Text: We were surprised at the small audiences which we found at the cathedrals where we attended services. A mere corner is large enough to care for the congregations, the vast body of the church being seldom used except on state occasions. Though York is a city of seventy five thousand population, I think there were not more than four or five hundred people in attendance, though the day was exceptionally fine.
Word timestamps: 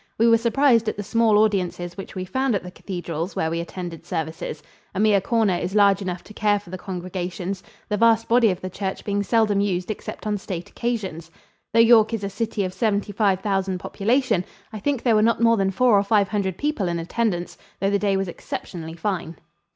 We 0.17 0.27
were 0.27 0.39
surprised 0.39 0.89
at 0.89 0.97
the 0.97 1.03
small 1.03 1.37
audiences 1.37 1.95
which 1.95 2.15
we 2.15 2.25
found 2.25 2.55
at 2.55 2.63
the 2.63 2.71
cathedrals 2.71 3.35
where 3.35 3.51
we 3.51 3.59
attended 3.59 4.03
services. 4.03 4.63
A 4.95 4.99
mere 4.99 5.21
corner 5.21 5.55
is 5.55 5.75
large 5.75 6.01
enough 6.01 6.23
to 6.23 6.33
care 6.33 6.59
for 6.59 6.71
the 6.71 6.77
congregations, 6.79 7.61
the 7.87 7.97
vast 7.97 8.27
body 8.27 8.49
of 8.49 8.61
the 8.61 8.69
church 8.71 9.05
being 9.05 9.21
seldom 9.21 9.61
used 9.61 9.91
except 9.91 10.25
on 10.25 10.39
state 10.39 10.71
occasions. 10.71 11.29
Though 11.71 11.79
York 11.81 12.15
is 12.15 12.23
a 12.23 12.31
city 12.31 12.63
of 12.65 12.73
seventy 12.73 13.11
five 13.11 13.41
thousand 13.41 13.77
population, 13.77 14.43
I 14.73 14.79
think 14.79 15.03
there 15.03 15.13
were 15.13 15.21
not 15.21 15.39
more 15.39 15.57
than 15.57 15.69
four 15.69 15.99
or 15.99 16.03
five 16.03 16.29
hundred 16.29 16.57
people 16.57 16.87
in 16.87 16.97
attendance, 16.97 17.55
though 17.79 17.91
the 17.91 17.99
day 17.99 18.17
was 18.17 18.27
exceptionally 18.27 18.95
fine. 18.95 19.37